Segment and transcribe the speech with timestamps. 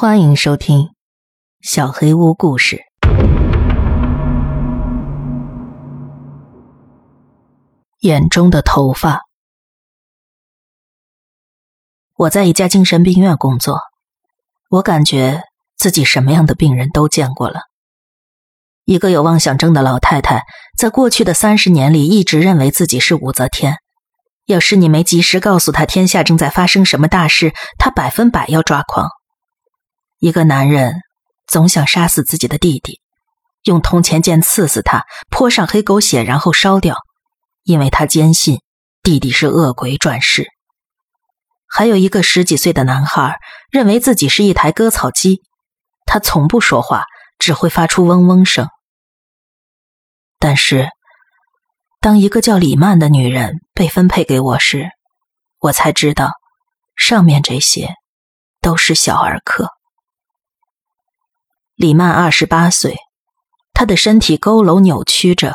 [0.00, 0.78] 欢迎收听
[1.60, 2.76] 《小黑屋故事》。
[7.98, 9.22] 眼中的头发。
[12.14, 13.80] 我在一家精神病院工作，
[14.70, 15.42] 我感觉
[15.76, 17.62] 自己什么样的病人都见过了。
[18.84, 20.44] 一个有妄想症的老太太，
[20.78, 23.78] 在过去的三十年里，一直认为自己是武则天。
[24.46, 29.08] 要是你没及时告诉她天下正在发生什么大事，她百分百要抓狂。
[30.20, 30.94] 一个男人
[31.46, 33.00] 总想杀死自己的弟弟，
[33.62, 36.96] 用铜钱剑刺死他，泼上黑狗血，然后烧掉，
[37.62, 38.60] 因为他坚信
[39.02, 40.48] 弟弟是恶鬼转世。
[41.68, 43.38] 还有一个十几岁的男孩，
[43.70, 45.42] 认为自己是一台割草机，
[46.04, 47.04] 他从不说话，
[47.38, 48.68] 只会发出嗡嗡声。
[50.40, 50.88] 但是，
[52.00, 54.88] 当一个叫李曼的女人被分配给我时，
[55.60, 56.32] 我才知道，
[56.96, 57.94] 上面这些
[58.60, 59.68] 都是小儿科。
[61.78, 62.96] 李曼二十八岁，
[63.72, 65.54] 她的身体佝偻扭曲着，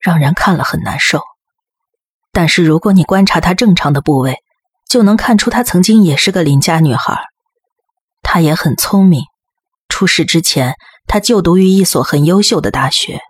[0.00, 1.20] 让人看了很难受。
[2.32, 4.38] 但是如果你观察她正常的部位，
[4.88, 7.26] 就能看出她曾经也是个邻家女孩。
[8.22, 9.22] 她也很聪明，
[9.88, 10.74] 出事之前，
[11.06, 13.20] 她就读于一所很优秀的大学。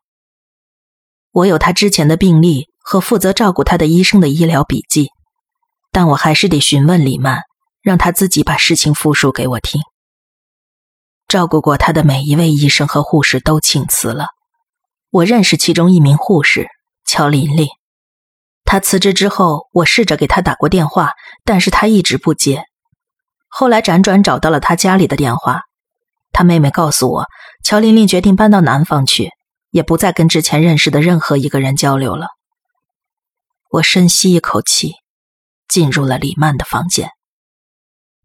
[1.33, 5.11] 我有她之前的病历和负责照顾她的医生的医疗笔记，
[5.91, 7.43] 但我还是得询问李曼，
[7.83, 9.83] 让她自己把事情复述给我听。
[11.33, 14.27] 照顾过他的每一位医生和护士都请辞了。
[15.09, 16.69] 我认识其中一名护士
[17.07, 17.69] 乔琳琳，
[18.67, 22.65] 她辞职之后，我试着给她打过电话，但是她一直不接。
[23.49, 25.63] 后来辗转找到了她家里的电话，
[26.33, 27.27] 她妹妹告诉我，
[27.65, 29.31] 乔琳琳决定搬到南方去，
[29.71, 32.27] 也不再跟之前认识的任何一个人交流了。
[33.71, 34.97] 我深吸一口气，
[35.67, 37.09] 进入了李曼的房间。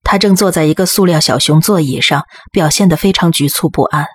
[0.09, 4.05] 他正坐在一个塑料小熊座椅上，表现得非常局促不安。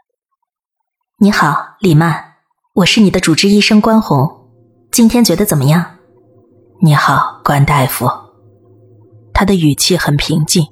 [1.18, 2.36] 你好，李曼，
[2.76, 4.48] 我是你的主治医生关红，
[4.90, 5.98] 今天觉得怎么样？
[6.80, 8.08] 你好，关大夫。
[9.34, 10.64] 他的语气很平静，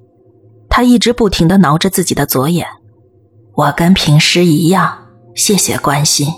[0.71, 2.66] 他一直不停地挠着自己的左眼。
[3.56, 5.06] 我跟平时一样，
[5.37, 6.33] 谢谢关心。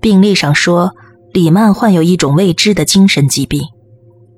[0.00, 0.92] 病历上说，
[1.32, 3.64] 李曼患有一种未知的精神疾病。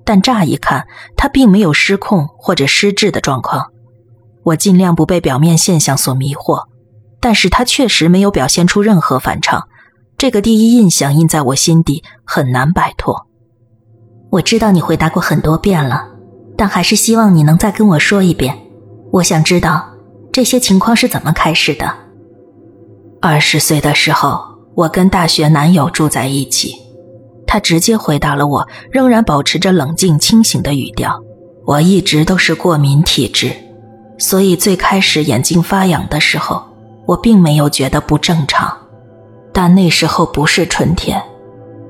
[0.04, 3.72] 但乍一看，他并没有失控或者失智的状况。
[4.44, 6.66] 我尽量不被表面现象所迷惑，
[7.18, 9.68] 但是他确实没有表现出任何反常。
[10.18, 13.26] 这个第一印象印在我心底，很难摆脱。
[14.30, 16.06] 我知道你回答过很多遍了，
[16.56, 18.56] 但还是希望你能再跟我说一遍。
[19.12, 19.88] 我想知道
[20.30, 21.90] 这些情况是怎么开始的。
[23.22, 24.44] 二十岁的时候，
[24.74, 26.83] 我跟大学男友住在一起。
[27.46, 31.22] 他直接回答了我，仍然保持着冷静清醒的语调。
[31.66, 33.50] 我一直都是过敏体质，
[34.18, 36.62] 所以最开始眼睛发痒的时候，
[37.06, 38.76] 我并没有觉得不正常。
[39.52, 41.22] 但那时候不是春天，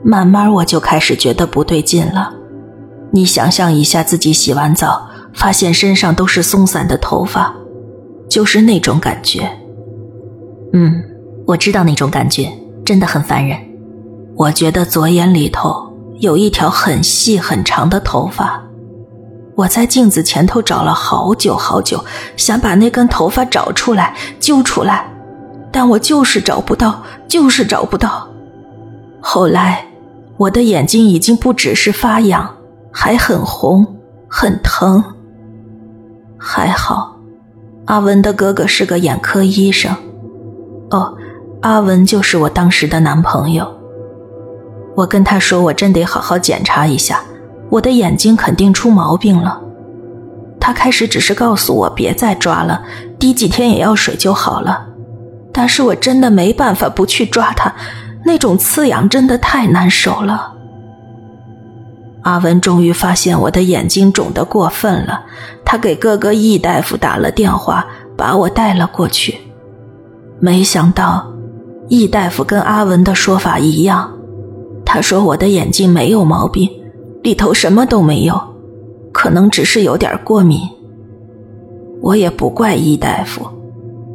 [0.04, 2.32] 慢慢我就开始觉得不对劲了。
[3.10, 7.54] 你想象一下，自己洗完澡，发现身上都是松散的头发，
[8.28, 9.50] 就是那种感觉。
[10.72, 11.02] 嗯，
[11.46, 12.52] 我知道那种感觉，
[12.84, 13.58] 真的很烦人。
[14.36, 18.60] 我觉得左眼里头有一条很细很长的头发，
[19.54, 22.04] 我在镜子前头找了好久好久，
[22.36, 25.08] 想把那根头发找出来揪出来，
[25.70, 28.28] 但我就是找不到，就是找不到。
[29.20, 29.86] 后来，
[30.36, 32.56] 我的眼睛已经不只是发痒，
[32.90, 33.86] 还很红，
[34.28, 35.02] 很疼。
[36.36, 37.16] 还好，
[37.86, 39.94] 阿文的哥哥是个眼科医生。
[40.90, 41.16] 哦，
[41.62, 43.83] 阿文就是我当时的男朋友。
[44.96, 47.20] 我跟他说：“我真得好好检查一下，
[47.68, 49.60] 我的眼睛肯定出毛病了。”
[50.60, 52.82] 他开始只是告诉我别再抓了，
[53.18, 54.86] 滴几天眼药水就好了。
[55.52, 57.72] 但是我真的没办法不去抓它，
[58.24, 60.52] 那种刺痒真的太难受了。
[62.22, 65.24] 阿文终于发现我的眼睛肿得过分了，
[65.64, 69.38] 他给哥哥易大夫打了电话，把我带了过去。
[70.40, 71.30] 没想到，
[71.88, 74.10] 易大夫跟阿文的说法一样。
[74.94, 76.70] 他说：“我的眼睛没有毛病，
[77.24, 78.40] 里头什么都没有，
[79.12, 80.60] 可能只是有点过敏。”
[82.00, 83.44] 我也不怪易大夫，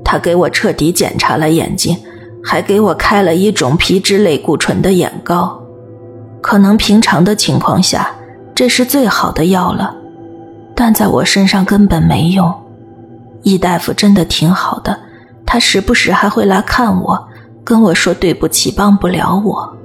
[0.06, 1.98] 他给我彻底检查了眼睛，
[2.42, 5.62] 还给我开了一种皮质类固醇的眼膏。
[6.40, 8.10] 可能平常的情况下，
[8.56, 9.94] 这是最好的药了，
[10.74, 12.54] 但在我身上根本没用。
[13.44, 14.98] 易大夫真的挺好的，
[15.46, 17.28] 他时不时还会来看我，
[17.66, 19.76] 跟我说对不起，帮不了我。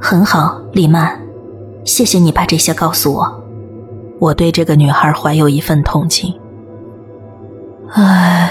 [0.00, 1.18] 很好，李曼，
[1.84, 3.44] 谢谢你把这些告诉我。
[4.20, 6.34] 我对这个女孩怀有一份同情。
[7.92, 8.50] 唉，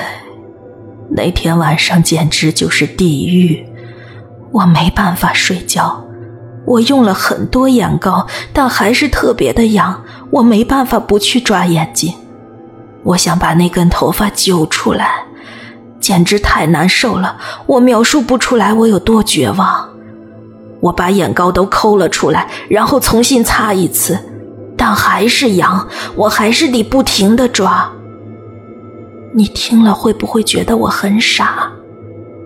[1.10, 3.66] 那天晚上简直就是地狱，
[4.52, 6.04] 我没办法睡觉。
[6.66, 12.14] 我用了很多眼膏，但还是特别的痒，我没办法不去抓眼睛。
[13.04, 15.26] 我想把那根头发揪出来，
[16.00, 17.38] 简直太难受了，
[17.68, 19.90] 我描述不出来我有多绝望。
[20.80, 24.18] 我把眼膏都抠了出来，然后重新擦一次，
[24.78, 27.92] 但还是痒，我还是得不停的抓。
[29.34, 31.72] 你听了会不会觉得我很傻？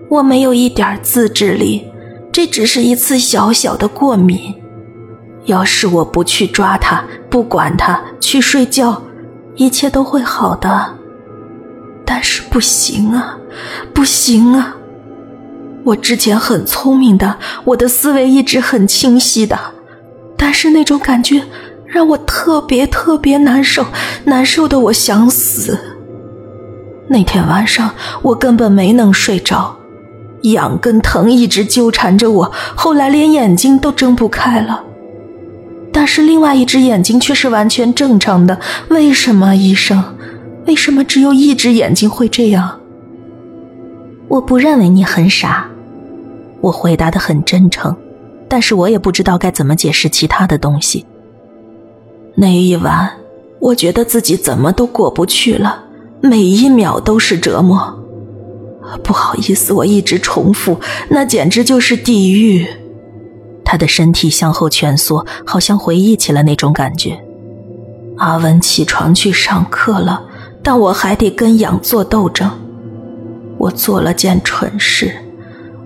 [0.08, 1.86] 我没有一点自制力。
[2.32, 4.54] 这只是一次小小的过敏，
[5.46, 9.02] 要是我不去抓它，不管它，去睡觉，
[9.56, 10.94] 一切都会好的。
[12.04, 13.36] 但是不行啊，
[13.92, 14.76] 不行啊！
[15.84, 19.58] 我之前很聪明的，我的思维一直很清晰的，
[20.36, 21.42] 但是那种感觉
[21.86, 23.86] 让我特别特别难受，
[24.24, 25.78] 难受的我想死。
[27.08, 29.76] 那天晚上我根本没能睡着。
[30.42, 34.82] 痒跟疼一直纠缠着我，后来连眼睛都睁不开了。
[35.92, 40.02] 但是另外一只眼睛却是完全正常的，为什么，医生？
[40.66, 42.79] 为什么只有一只眼睛会这样？
[44.30, 45.68] 我不认为你很傻，
[46.60, 47.96] 我回答的很真诚，
[48.48, 51.04] 但是我也不知道该怎么解释其他的东西。
[52.36, 53.10] 那一晚，
[53.58, 55.82] 我觉得自己怎么都过不去了，
[56.20, 57.98] 每一秒都是折磨。
[59.02, 60.78] 不好意思，我一直重复，
[61.08, 62.64] 那简直就是地狱。
[63.64, 67.20] 他的身体向后蜷缩，好像回忆起了那种感觉。
[68.18, 70.22] 阿文起床去上课了，
[70.62, 72.48] 但我还得跟痒做斗争。
[73.60, 75.14] 我做了件蠢事，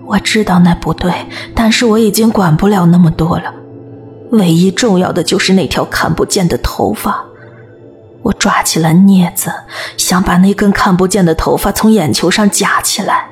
[0.05, 1.11] 我知道那不对，
[1.53, 3.53] 但是我已经管不了那么多了。
[4.31, 7.25] 唯一重要的就是那条看不见的头发。
[8.21, 9.51] 我抓起了镊子，
[9.97, 13.27] 想把那根看不见的头发从眼球上夹起来。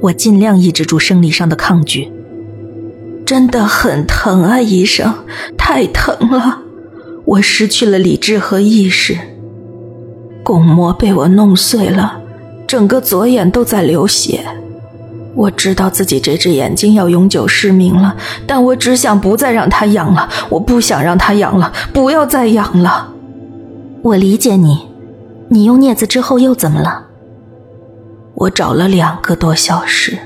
[0.00, 2.10] 我尽量抑制住生理上的抗拒。
[3.26, 5.12] 真的很疼啊，医生，
[5.58, 6.60] 太疼了！
[7.26, 9.18] 我失去了理智和意识，
[10.42, 12.20] 巩膜被我弄碎了，
[12.66, 14.44] 整个左眼都在流血。
[15.34, 18.16] 我知道自己这只眼睛要永久失明了，
[18.46, 20.28] 但我只想不再让它痒了。
[20.48, 23.12] 我不想让它痒了，不要再痒了。
[24.02, 24.88] 我理解你，
[25.48, 27.02] 你用镊子之后又怎么了？
[28.34, 30.18] 我找了两个多小时，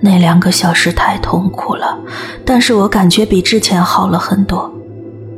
[0.00, 1.98] 那两个小时太痛苦了，
[2.44, 4.72] 但是我感觉比之前好了很多，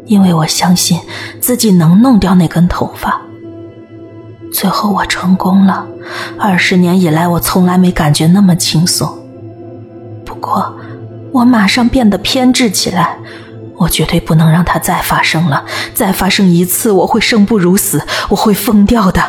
[0.05, 1.01] 因为我相信
[1.41, 3.23] 自己能弄掉那根头发。
[4.53, 5.87] 最后我成功了，
[6.39, 9.19] 二十年以来我从来没感觉那么轻松。
[10.25, 10.77] 不过，
[11.33, 13.19] 我马上变得偏执起来，
[13.77, 15.65] 我绝对不能让它再发生了。
[15.95, 19.23] 再发生一次，我会生不如死，我会疯掉的。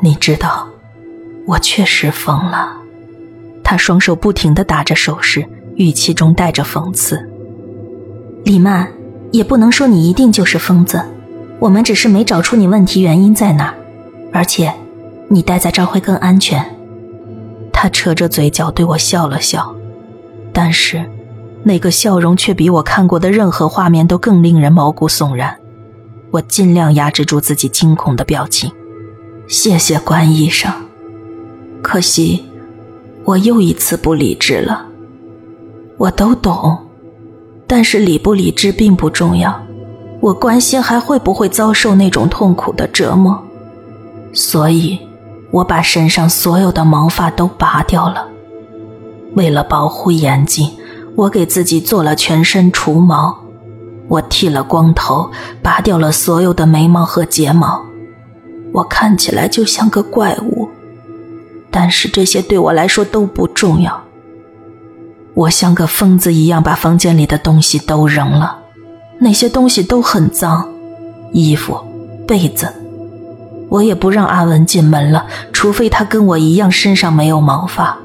[0.00, 0.68] 你知道，
[1.46, 2.72] 我确实疯了。
[3.64, 5.44] 他双手不停的打着手势，
[5.76, 7.28] 语气中带着讽刺。
[8.44, 8.88] 李曼，
[9.32, 11.04] 也不能说你一定就是疯子。
[11.58, 13.74] 我们只是没找出你问题原因在哪，
[14.32, 14.72] 而且，
[15.28, 16.64] 你待在这儿会更安全。
[17.72, 19.74] 他扯着嘴角对我笑了笑，
[20.52, 21.04] 但是，
[21.62, 25.56] 那个笑容却比我看过的任何画面都更令人毛骨悚然。
[26.30, 28.70] 我尽量压制住自己惊恐的表情。
[29.46, 30.70] 谢谢关医生。
[31.80, 32.44] 可惜，
[33.24, 34.86] 我又一次不理智了。
[35.96, 36.76] 我都懂，
[37.66, 39.58] 但是理不理智并不重要。
[40.20, 43.42] 我关心还会不会遭受那种痛苦的折磨，
[44.32, 44.98] 所以，
[45.50, 48.28] 我把身上所有的毛发都拔掉了。
[49.34, 50.70] 为了保护眼睛，
[51.14, 53.36] 我给自己做了全身除毛。
[54.08, 55.30] 我剃了光头，
[55.62, 57.84] 拔掉了所有的眉毛和睫毛。
[58.72, 60.68] 我看起来就像个怪物，
[61.70, 64.02] 但是这些对我来说都不重要。
[65.34, 68.58] 我像个疯子一样把房间里的东西都扔了。
[69.20, 70.68] 那些东西都很脏，
[71.32, 71.76] 衣服、
[72.26, 72.72] 被子，
[73.68, 77.98] 我也不让阿文进门了，除非他跟我一样身上没有毛发。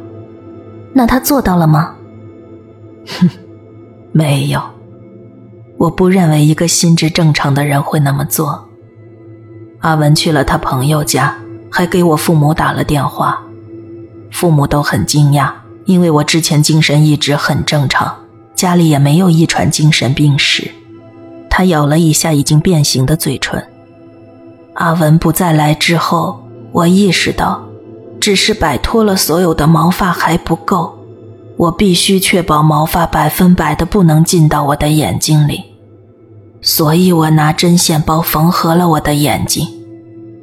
[0.94, 1.96] 那他做到了吗？
[3.08, 3.30] 哼，
[4.12, 4.62] 没有。
[5.78, 8.70] 我不认为一个心智正常的人会那么做。
[9.80, 11.36] 阿文去了他朋友家，
[11.70, 13.42] 还给我父母打了电话，
[14.32, 15.52] 父母都很惊讶，
[15.86, 18.16] 因为我之前精神一直很正常，
[18.56, 20.72] 家里也没有遗传精神病史。
[21.50, 23.62] 他咬了一下已经变形的嘴唇。
[24.76, 27.64] 阿文不再来之后，我意识到，
[28.20, 30.98] 只是摆脱了所有的毛发还不够，
[31.58, 35.64] 我必须确保毛发百分百的不能进到我的眼睛里。
[36.62, 39.68] 所以我拿针线包缝合了我的眼睛。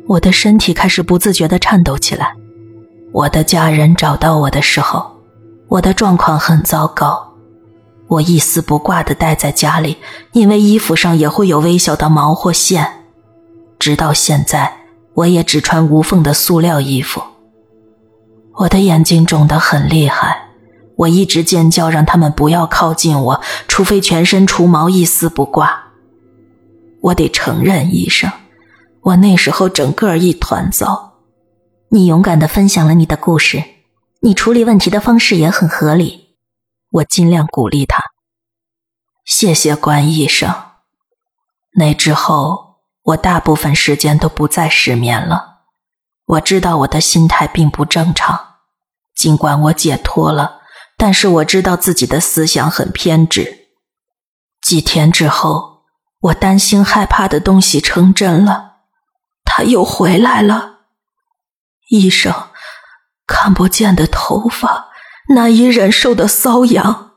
[0.06, 2.34] 我的身体开始不自觉地颤抖起来。
[3.12, 5.04] 我的家人找到我的时候，
[5.68, 7.34] 我的状况很糟糕。
[8.06, 9.96] 我一丝不挂地待在家里，
[10.32, 12.99] 因为衣服上也会有微小的毛或线。
[13.80, 14.76] 直到现在，
[15.14, 17.20] 我也只穿无缝的塑料衣服。
[18.58, 20.50] 我的眼睛肿得很厉害，
[20.96, 25.92] 我一直尖叫，让他们不要靠近我，除非全身除毛，一丝不挂。
[27.00, 28.30] 我得承认，医生，
[29.00, 31.14] 我那时候整个一团糟。
[31.88, 33.64] 你勇敢地分享了你的故事，
[34.20, 36.36] 你处理问题的方式也很合理。
[36.92, 38.02] 我尽量鼓励他。
[39.24, 40.54] 谢谢关医生。
[41.76, 42.69] 那之后，
[43.10, 45.60] 我大部分时间都不再失眠了。
[46.26, 48.56] 我知道我的心态并不正常，
[49.14, 50.60] 尽管我解脱了，
[50.96, 53.68] 但是我知道自己的思想很偏执。
[54.60, 55.70] 几天之后。
[56.24, 58.80] 我担心害怕的东西成真了，
[59.42, 60.80] 他又回来了。
[61.88, 62.50] 医生，
[63.26, 64.90] 看不见的头发，
[65.30, 67.12] 难以忍受的瘙痒，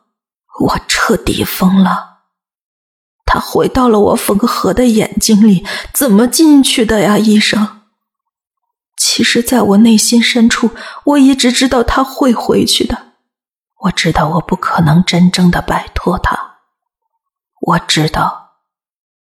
[0.61, 2.12] 我彻底疯了。
[3.33, 7.81] 他回到了我缝合的眼睛里，怎么进去的呀，医生？
[8.95, 10.69] 其实，在我内心深处，
[11.05, 13.13] 我一直知道他会回去的。
[13.85, 16.57] 我知道我不可能真正的摆脱他，
[17.59, 18.51] 我知道。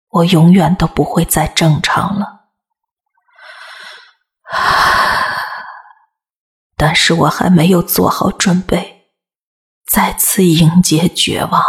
[0.09, 2.47] 我永远都不会再正常了，
[6.75, 9.11] 但是我还没有做好准备，
[9.85, 11.61] 再次迎接绝望。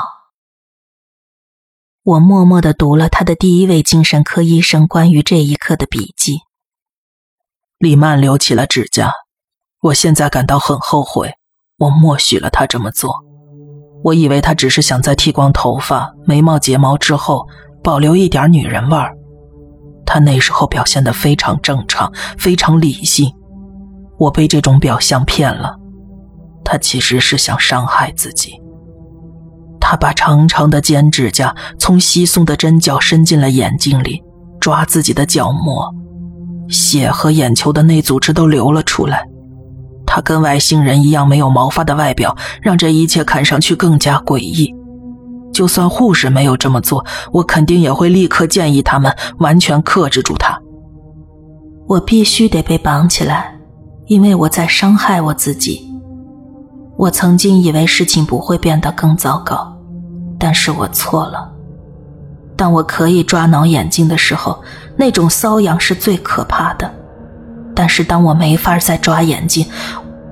[2.03, 6.39] 我默默的读了他的第一位精神科医生关于这一刻的笔记。
[7.79, 9.13] 李曼留起了指甲，
[9.83, 11.35] 我现在感到很后悔，
[11.79, 13.15] 我默许了他这么做。
[14.03, 17.47] 我以为他只是想在剃光头发、眉毛、睫毛之后。
[17.83, 19.17] 保留一点女人味儿，
[20.05, 23.35] 他那时候表现的非常正常，非常理性。
[24.19, 25.75] 我被这种表象骗了，
[26.63, 28.61] 他其实是想伤害自己。
[29.91, 34.23] 他把长长的尖指甲从稀松的针脚伸进了眼睛里，
[34.61, 35.93] 抓自己的角膜，
[36.69, 39.25] 血和眼球的内组织都流了出来。
[40.07, 44.73] 他跟外星人一样没有毛发的外表，让这一切看上去更加诡异。
[45.53, 50.57] 就算护士没有这么做，我肯定也会立刻建议他们完全克制住他。
[51.89, 53.59] 我必须得被绑起来，
[54.07, 55.85] 因为我在伤害我自己。
[56.97, 59.77] 我曾经以为事情不会变得更糟糕，
[60.41, 61.49] 但是我错了。
[62.57, 64.61] 当我可以抓挠眼睛的时候，
[64.97, 66.93] 那种瘙痒是最可怕的。
[67.75, 69.65] 但是当我没法再抓眼睛，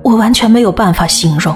[0.03, 1.55] 我完全没有办法形容。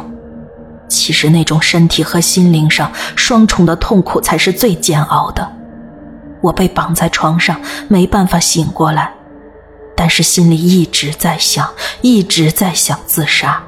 [0.87, 5.47] 其实那种身体和心灵上双重的痛苦才是最煎熬的。
[6.41, 9.11] 我被绑在床上，没办法醒过来，
[9.95, 11.67] 但是心里一直在想，
[12.01, 13.61] 一直在想自杀。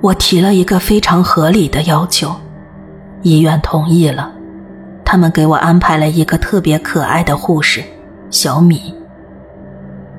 [0.00, 2.34] 我提了一个非常合理的要求，
[3.22, 4.32] 医院同意了，
[5.04, 7.82] 他们给我安排了一个特别可爱的护士
[8.30, 8.94] 小米，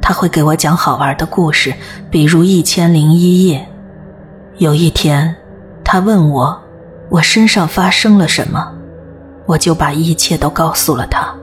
[0.02, 1.74] 他会给我讲好玩的故事，
[2.10, 3.60] 比如《一千零一夜》。
[4.58, 5.36] 有一天，
[5.84, 6.62] 他问我，
[7.10, 8.72] 我身上发生了什么，
[9.46, 11.34] 我就把一切都告诉了他。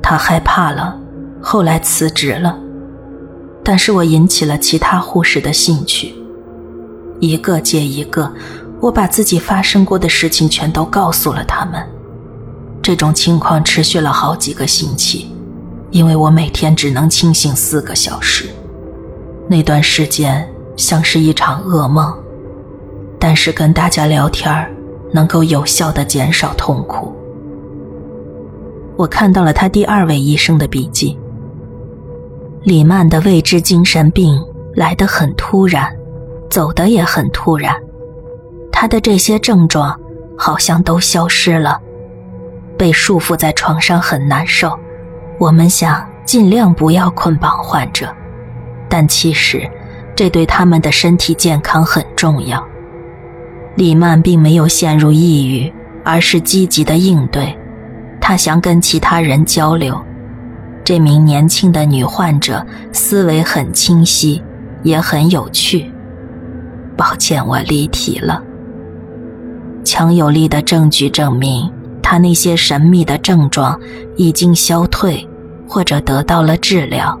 [0.00, 0.96] 他害怕了，
[1.40, 2.56] 后来辞职了。
[3.64, 6.14] 但是我引起了其他护士的兴趣，
[7.18, 8.32] 一个接一个，
[8.80, 11.82] 我把自己发生过的事情全都告诉了他们。
[12.82, 15.30] 这种情况持续了好几个星期，
[15.90, 18.48] 因为我每天只能清醒四个小时。
[19.48, 20.46] 那段时间。
[20.76, 22.14] 像是一场噩梦，
[23.18, 24.70] 但是跟大家聊天
[25.10, 27.16] 能够有效的减少痛苦。
[28.94, 31.18] 我看到了他第二位医生的笔记。
[32.62, 34.38] 李曼的未知精神病
[34.74, 35.90] 来得很突然，
[36.50, 37.74] 走得也很突然，
[38.78, 39.98] 他的这些症状
[40.36, 41.80] 好像都消失了。
[42.76, 44.78] 被束缚在床上很难受，
[45.38, 48.14] 我们想尽量不要捆绑患者，
[48.86, 49.66] 但其实。
[50.14, 52.62] 这对他们的身体健康很重要。
[53.74, 55.70] 李曼并没有陷入抑郁，
[56.02, 57.54] 而是积极的应对。
[58.18, 59.98] 她想跟其他人交流。
[60.82, 64.42] 这名年轻的女患者思维很清晰，
[64.82, 65.92] 也很有趣。
[66.96, 68.42] 抱歉，我离题了。
[69.86, 71.70] 强有力的证据证明，
[72.02, 73.80] 他那些神秘的症状
[74.16, 75.26] 已经消退，
[75.68, 77.16] 或者得到了治疗。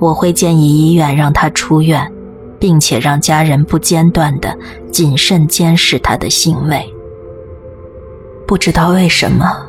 [0.00, 2.12] 我会建议医院让他出院，
[2.58, 4.58] 并且让家人不间断的
[4.90, 6.84] 谨慎监视他的行为。
[8.46, 9.64] 不知道为什么，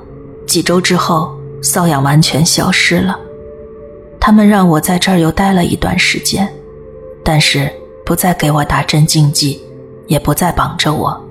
[0.48, 3.18] 几周之后，瘙痒完全消失了。
[4.20, 6.52] 他们让我在这儿又待了一段时间，
[7.24, 7.72] 但是
[8.04, 9.62] 不再给我打针禁剂，
[10.08, 11.23] 也不再绑着我。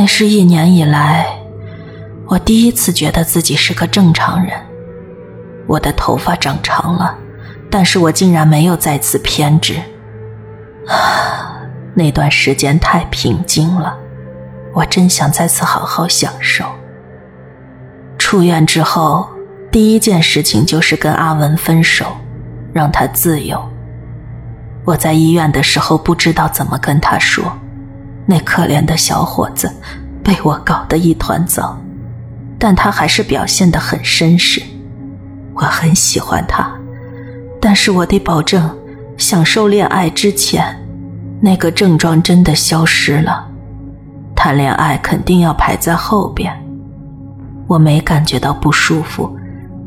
[0.00, 1.26] 那是一年以来，
[2.26, 4.58] 我第一次觉得自己是个正常人。
[5.66, 7.14] 我的头发长长了，
[7.70, 9.74] 但是我竟然没有再次偏执。
[10.88, 11.60] 啊，
[11.92, 13.94] 那段时间太平静了，
[14.72, 16.64] 我真想再次好好享受。
[18.16, 19.28] 出院之后。
[19.70, 22.06] 第一件事情就是跟阿文分手，
[22.72, 23.62] 让他自由。
[24.84, 27.44] 我在医院的时候不知道怎么跟他说，
[28.30, 29.68] 那可怜的小伙子
[30.22, 31.76] 被我搞得一团糟，
[32.60, 34.62] 但他还是表现得很绅士。
[35.52, 36.70] 我很喜欢他，
[37.60, 38.70] 但是我得保证，
[39.16, 40.64] 享受恋爱之前，
[41.40, 43.48] 那个症状真的消失了。
[44.36, 46.56] 谈恋爱肯定要排在后边。
[47.66, 49.36] 我没感觉到不舒服。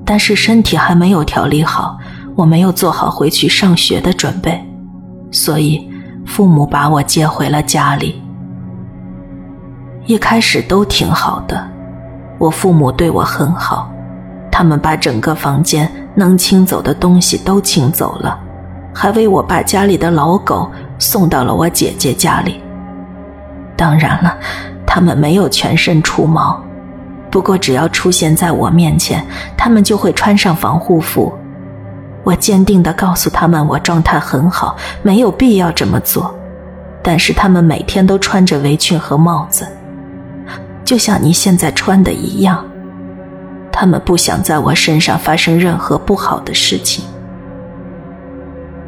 [0.05, 1.97] 但是身体还没有调理好，
[2.35, 4.61] 我没有做好回去上学的准备，
[5.31, 5.89] 所以
[6.25, 8.21] 父母把我接回了家里。
[10.05, 11.65] 一开始都挺好的，
[12.37, 13.89] 我父母对我很好，
[14.51, 18.37] 他们把整个房间能清走的东西都清走了，
[18.93, 20.69] 还为我把家里的老狗
[20.99, 22.61] 送到了我姐姐家里。
[23.77, 24.37] 当然了，
[24.85, 26.61] 他们没有全身除毛。
[27.31, 29.25] 不过，只要出现在我面前，
[29.57, 31.33] 他们就会穿上防护服。
[32.23, 36.33] 我坚定地告诉他们，我状态很好，没有必要这么做。
[37.01, 39.67] 但是他们每天都穿着围裙和帽子，
[40.83, 42.63] 就像你现在穿的一样。
[43.71, 47.03] 他们不想在我身上发生任何不好的事情。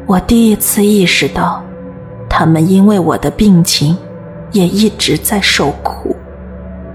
[0.06, 1.60] 我第一次意识到，
[2.30, 3.96] 他们因为我的病情，
[4.52, 6.14] 也一直在受苦。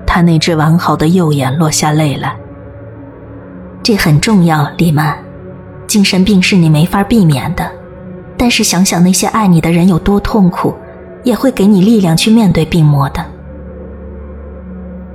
[0.07, 2.33] 他那只完好的右眼落下泪来。
[3.83, 5.17] 这很重要，李曼。
[5.87, 7.69] 精神病是你没法避免的，
[8.37, 10.73] 但是想想那些爱你的人有多痛苦，
[11.23, 13.25] 也会给你力量去面对病魔的。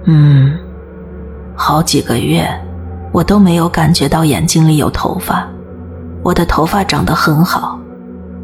[0.09, 0.57] 嗯，
[1.57, 2.49] 好几个月，
[3.11, 5.49] 我都没有感觉到眼睛里有头发，
[6.23, 7.77] 我的头发长得很好，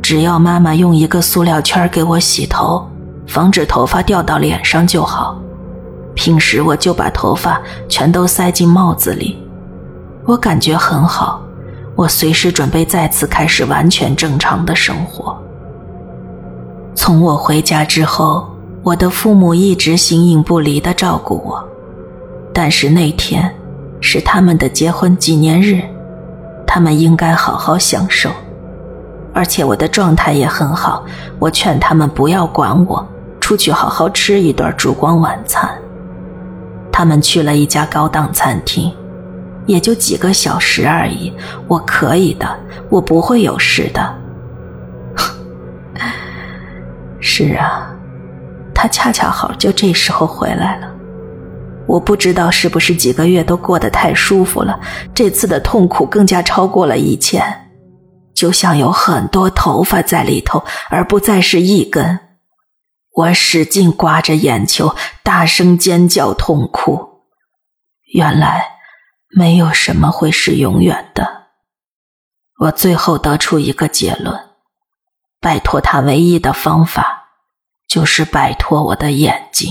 [0.03, 2.85] 只要妈妈用一个塑料圈给我洗头，
[3.29, 5.39] 防止头发掉到脸上就好。
[6.15, 9.39] 平时我就把头发全都塞进帽子里，
[10.25, 11.41] 我感觉很好，
[11.95, 15.41] 我随时准备再次开始完全正常的生活。
[16.95, 18.52] 从我回家之后，
[18.83, 21.63] 我的父母一直形影不离地照顾我，
[22.53, 23.55] 但是那天
[24.01, 25.81] 是他们的结婚纪念日，
[26.67, 28.31] 他们应该好好享受，
[29.33, 31.05] 而且我的状态也很好，
[31.39, 33.07] 我劝他们不要管我，
[33.41, 35.71] 出去好好吃一顿烛光晚餐。
[36.91, 38.93] 他们去了一家高档餐厅，
[39.67, 41.33] 也就几个小时而已。
[41.69, 42.49] 我可以的，
[42.91, 44.15] 我不会有事的。
[47.21, 47.92] 是啊，
[48.83, 50.93] 他恰恰好就这时候回来了。
[51.87, 54.81] 我不知道是不是几个月都过得太舒服了，
[55.15, 57.71] 这次的痛苦更加超过了以前，
[58.35, 62.19] 就像有很多头发在里头，而不再是一根。
[63.15, 67.21] 我使劲刮着眼球，大声尖叫，痛哭。
[68.15, 68.65] 原来
[69.37, 71.45] 没有什么会是永远的。
[72.63, 74.37] 我最后得出一个结论：
[75.41, 77.12] 摆脱他唯一的方法，
[77.93, 79.71] 就是摆脱我的眼睛。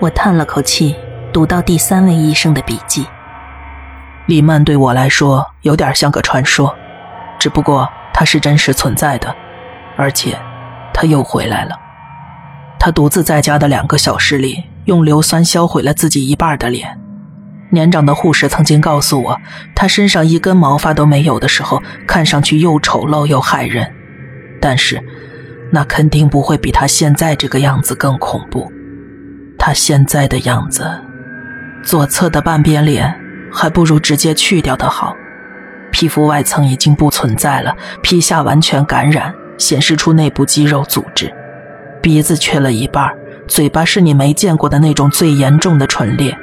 [0.00, 0.96] 我叹了口气，
[1.32, 3.06] 读到第三位医生的笔记。
[4.26, 6.76] 李曼对我来说有点像个传说，
[7.38, 9.32] 只不过他是真实存在的，
[9.96, 10.36] 而且。
[10.92, 11.78] 他又回来了。
[12.80, 16.98] 他独自在家的两个小时里，用硫酸销毁了自己一半的脸。
[17.70, 19.40] 年长的护士曾经告诉我，
[19.76, 23.94] 他身上一根毛发都没有的时候，看上去又丑陋又骇人。
[24.60, 25.00] 但是，
[25.70, 28.70] 那肯定不会比他现在这个样子更恐怖。
[29.58, 30.90] 他现在的样子，
[31.82, 33.14] 左侧的半边脸
[33.52, 35.14] 还不如直接去掉的好。
[35.90, 39.34] 皮肤外层已经不存在了，皮下完全感染。
[39.58, 41.30] 显示出内部肌肉组织，
[42.00, 43.14] 鼻子缺了一半，
[43.46, 46.34] 嘴巴是你没见过的那种最严重的唇裂，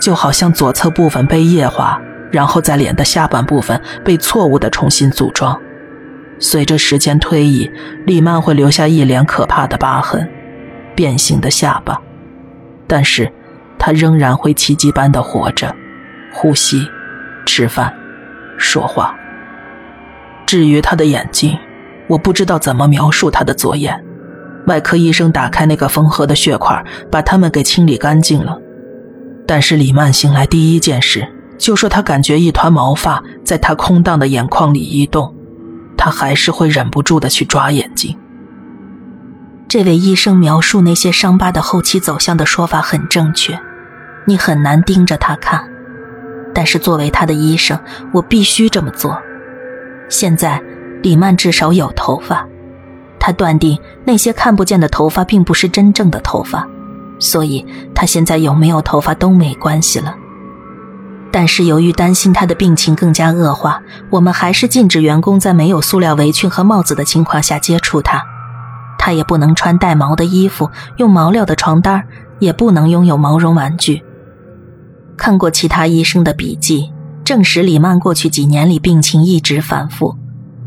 [0.00, 5.56] 就好像左侧部分被液化，然后在脸的下半部分被错误的重新组装。
[6.40, 7.70] 随着时间推移，
[8.04, 10.28] 李曼会留下一脸可怕的疤痕，
[10.96, 12.00] 变形的下巴，
[12.88, 13.30] 但是，
[13.78, 15.72] 他仍然会奇迹般的活着，
[16.32, 16.88] 呼吸，
[17.46, 17.94] 吃饭，
[18.58, 19.14] 说话。
[20.44, 21.56] 至于他的眼睛。
[22.08, 24.04] 我不知道怎么描述他的左眼，
[24.66, 28.58] 外科医生打开那个缝合的血块，把它们给清理干净了。
[29.46, 31.24] 但是李曼醒来第一件事
[31.56, 35.32] 就说她感觉一团毛发在她空荡的眼眶里移动，
[36.00, 38.16] 他还是会忍不住的去抓眼睛。
[39.68, 43.60] 这位医生描述那些伤疤的后期走向的说法很正确，
[44.24, 45.62] 你很难盯着他看，
[46.54, 47.78] 但是作为他的医生，
[48.14, 49.20] 我必须这么做。
[50.08, 50.58] 现在
[51.02, 52.48] 李曼至少有头发，
[53.18, 56.66] 他断定那些看不见的头发并不是真正的头发，
[57.18, 60.16] 所以他现在有没有头发都没关系了。
[61.32, 68.22] 但是由于担心他的病情更加恶化，我们还是禁止员工在没有塑料围裙和帽子的情况下接触他。
[68.98, 72.06] 他也不能穿带毛的衣服，用毛料的床单，
[72.38, 74.02] 也不能拥有毛绒玩具。
[75.16, 76.90] 看过其他医生的笔记，
[77.24, 80.16] 证实李曼过去几年里病情一直反复，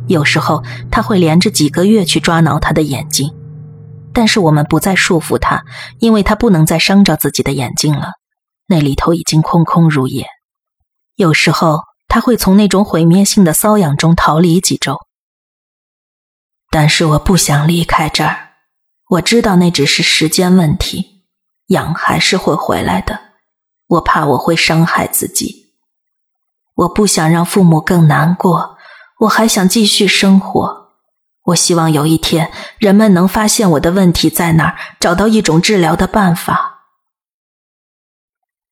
[0.08, 3.32] 有时候他会连着几个月去抓挠他的眼睛。
[4.14, 5.64] 但是我们不再束缚他，
[6.00, 8.12] 因为他不能再伤着自己的眼睛了，
[8.68, 10.26] 那里头已经空空如也。
[11.24, 15.00] 有时候他会从那种毁灭性的瘙痒中逃离几周。
[16.70, 18.50] 但是我不想离开这儿，
[19.08, 21.24] 我知道那只是时间问题，
[21.68, 23.18] 痒还是会回来的。
[23.88, 25.76] 我怕我会伤害自己，
[26.74, 28.78] 我不想让父母更难过，
[29.22, 30.84] 我还想继续生活。
[31.44, 36.86] 我希望有一天人们能发现我的问题在哪儿，找到一种治疗的办法。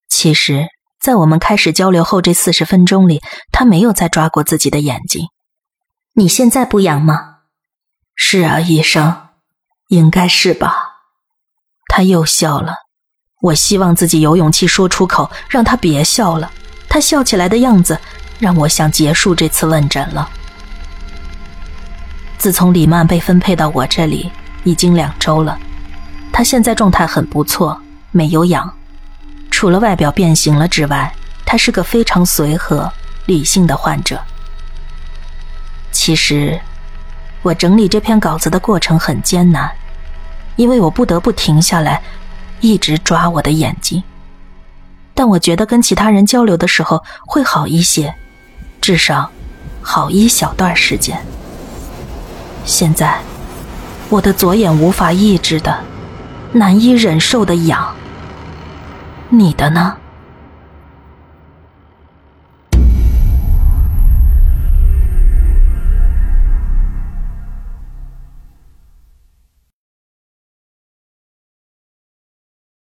[0.09, 0.67] 其实，
[1.01, 5.25] 在我们开始交流后这四十分钟里，他没有再抓过自己的眼睛。
[6.13, 7.37] 你现在不痒吗？
[8.15, 9.29] 是啊，医生，
[9.87, 10.99] 应该是吧。
[11.87, 12.75] 他又笑了。
[13.41, 16.51] 我希望自己有勇气说出口，让他别笑了。
[16.87, 17.99] 他笑起来的样子，
[18.37, 20.29] 让我想结束这次问诊了。
[22.37, 24.29] 自从李曼被分配到我这里，
[24.63, 25.57] 已经两周了。
[26.31, 28.71] 他现在状态很不错，没有痒。
[29.61, 31.13] 除了外表变形了之外，
[31.45, 32.91] 他是个非常随和、
[33.27, 34.19] 理性的患者。
[35.91, 36.59] 其实。
[37.43, 39.69] 我整理这篇稿子的过程很艰难，
[40.55, 42.01] 因为我不得不停下来，
[42.59, 44.01] 一直抓我的眼睛。
[45.13, 48.11] 但我觉得跟其他人交流的时候会好一些，
[48.81, 49.29] 至少
[49.79, 51.23] 好一小段时间。
[52.65, 53.21] 现在，
[54.09, 55.79] 我的左眼无法抑制的、
[56.51, 57.95] 难以忍受的痒。
[59.33, 59.95] 你的呢？